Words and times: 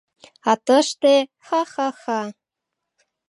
А 0.49 0.53
тыште— 0.65 1.15
«ха-ха-ха». 1.47 2.21